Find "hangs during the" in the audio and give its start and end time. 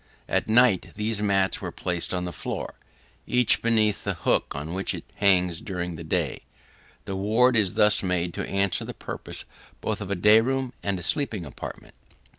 5.17-6.03